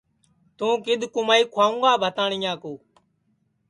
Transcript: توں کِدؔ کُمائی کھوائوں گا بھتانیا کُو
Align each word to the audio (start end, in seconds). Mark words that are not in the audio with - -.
توں 0.57 0.75
کِدؔ 0.83 1.01
کُمائی 1.13 1.43
کھوائوں 1.53 1.79
گا 1.83 1.91
بھتانیا 2.01 2.53
کُو 2.61 2.73